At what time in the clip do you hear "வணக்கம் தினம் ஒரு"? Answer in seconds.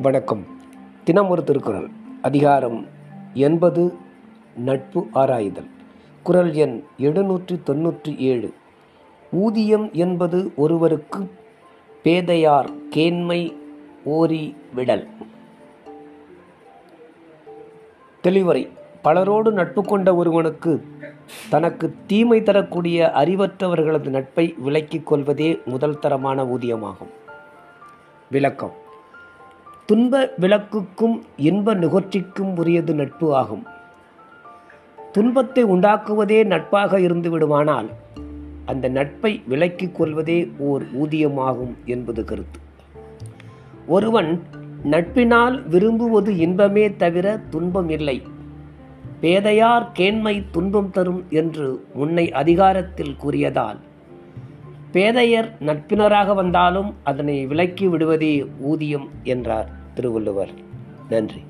0.00-1.44